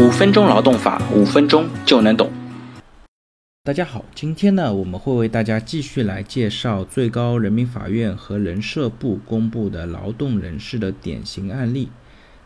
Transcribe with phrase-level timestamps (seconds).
[0.00, 2.30] 五分钟劳动法，五分钟就能懂。
[3.64, 11.88] 大家好，今天呢，我们会为大家继续来介绍最高人民法院和人社部公布的劳动人事的典型案例。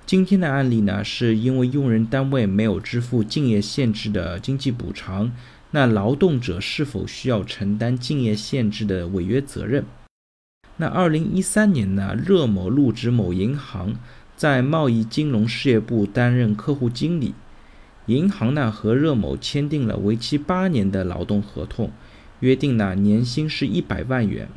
[0.07, 5.31] 今天的案例呢，是因为用人单位没有支付竞业限制的经济补偿，
[5.73, 9.85] 那劳动者是否需要承担竞业限制的违约责任？
[10.79, 13.97] 那二零一三年呢，热某入职某银行。
[14.35, 17.33] 在贸易金融事业部担任客户经理，
[18.07, 21.91] 银行呢和热某签订了为期八年的劳动合同，
[22.41, 24.49] 约定呢年薪是一百万元。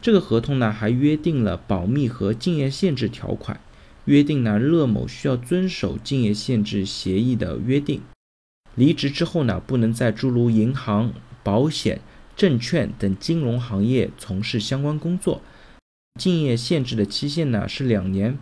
[0.00, 3.60] 这个合同呢还约定了保密和竞业限制条款，
[4.04, 8.00] 约定呢热某需要遵守竞业限制协议的约定，
[8.76, 12.00] 离职之后呢不能再诸如银行、保险、
[12.36, 15.42] 证券等金融行业从事相关工作。
[16.20, 18.38] 竞业限制的期限呢是两年。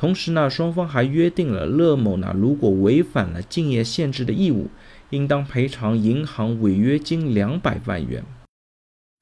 [0.00, 4.68] 同时呢，双方还约定了，乐某呢如果违反了竞业限制的义务，
[5.10, 8.24] 应当赔偿银行违约金两百万元。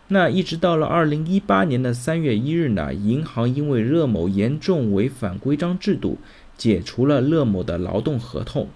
[0.07, 6.19] 那一直到了二零一八年的三月一日呢，银行因为乐某严重违反规章制度，
[6.57, 8.69] 解除了乐某的劳动合同，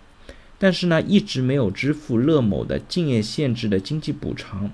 [0.59, 4.73] 但是呢，一直没有支付乐某的竞业限制的经济补偿。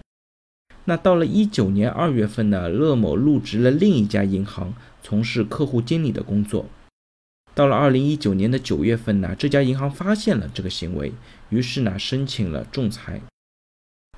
[0.86, 6.64] 那到了一九年二月份呢，乐某入职了另一家银行，从事客户经理的工作。
[7.59, 11.12] 到了二零一九年的九月份呢，这家银行发现了这个行为，
[11.48, 13.20] 于是呢申请了仲裁。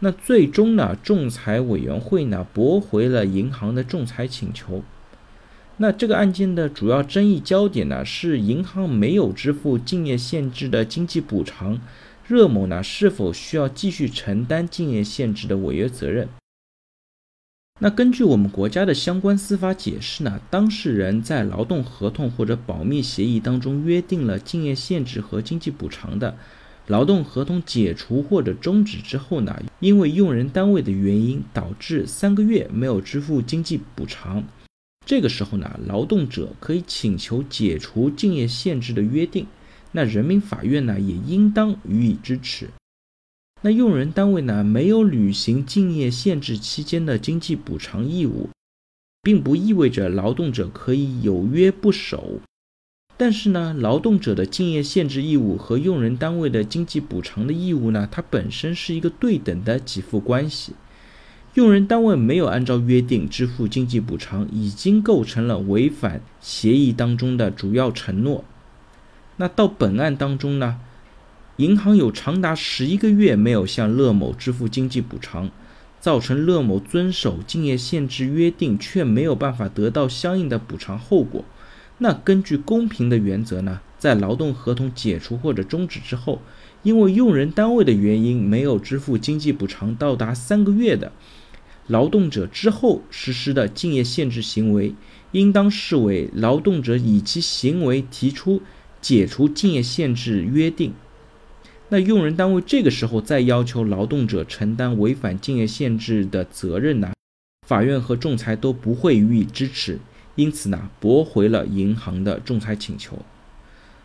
[0.01, 4.83] 那最终呢，仲裁委员会呢驳回了银行的仲裁请求。
[5.79, 11.81] 那这个案件的主要争议焦点呢是银行没有支付竞业限制的经济补偿，
[12.29, 16.29] 热某呢是否需要继续承担竞业限制的违约责任？
[17.83, 26.37] 那根据我们国家的相关司法解释呢，当事人在劳动合同或者保密协议当中约定了竞业限制和经济补偿的，
[26.89, 34.45] 劳动合同解除或者终止之后呢，因为用人单位的原因导致三个月没有支付经济补偿，
[35.07, 39.47] 这个时候呢，劳动者可以请求解除竞业限制的约定，
[39.93, 42.69] 那人民法院呢也应当予以支持。
[43.63, 48.49] 那用人单位呢没有履行竞业限制期间的经济补偿义务，
[49.23, 52.41] 并不意味着劳动者可以有约不守。
[53.19, 60.73] 但是呢，劳动者的竞业限制义务和用人单位的经济补偿的义务呢，它本身是一个对等的给付关系。
[61.53, 68.43] 用人单位没有按照约定支付经济补偿，已经构成了违反协议当中的主要承诺。
[69.37, 70.81] 那到本案当中呢？
[71.61, 75.51] 银行有长达十一个月没有向乐某支付经济补偿，
[76.01, 81.45] 造成乐某遵守竞业限制约定却没有办法得到相应的补偿后果。
[81.99, 86.41] 那根据公平的原则呢，在劳动合同解除或者终止之后，
[86.83, 91.13] 因为用人单位的原因没有支付经济补偿到达三个月的
[91.89, 94.95] 劳动者之后实施的竞业限制行为，
[95.33, 98.63] 应当视为劳动者以其行为提出
[99.03, 100.95] 解除竞业限制约定。
[101.93, 107.13] 那用人单位这个时候再要求劳动者承担违反竞业限制的责任呢？
[107.67, 109.99] 法院和仲裁都不会予以支持，
[110.37, 113.19] 因此呢，驳回了银行的仲裁请求。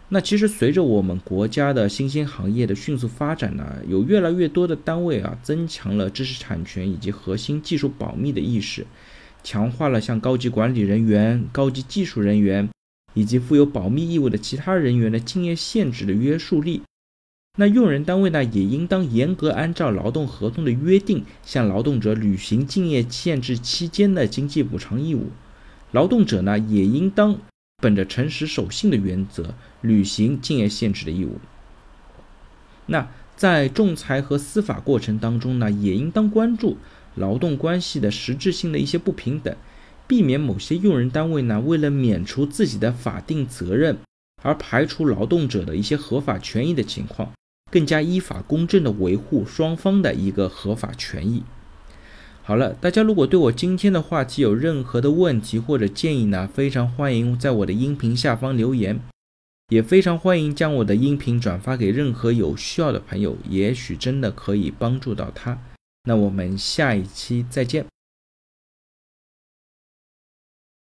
[0.09, 8.87] 那其实随着我们国家的新兴行业的迅速发展呢，有越来越多的单位啊，增强了知识产权以及核心技术保密的意识，
[9.43, 12.67] 强化了像高级管理人员、高级技术人员
[13.13, 16.81] 以及负有保密义务的其他人员的竞业限制的约束力。
[17.57, 25.29] 那用人单位呢，也应当严格按照劳动合同的约定，向劳动者履行竞业限制期间的经济补偿义务。
[25.93, 27.37] 劳动者呢，也应当
[27.81, 31.39] 本着诚实守信的原则，履行竞业限制的义务。
[32.87, 33.07] 那
[33.37, 36.77] 在仲裁和司法过程当中呢，也应当关注
[37.15, 39.55] 劳动关系的实质性的一些不平等，
[40.05, 43.97] 避免某些用人单位呢，为了免除自己的法定责任，
[44.43, 47.31] 而排除劳动者的一些合法权益的情况。
[47.71, 51.43] 更加依法公正的维护双方的一个合法权益。
[52.43, 58.99] 好了，大家如果对我今天的话题有任何的问题或者建议呢，非常欢迎在我的音频下方留言，
[59.69, 65.57] 也非常欢迎将我的音频转发给任何有需要的朋友，也许真的可以帮助到他。
[66.07, 67.85] 那我们下一期再见。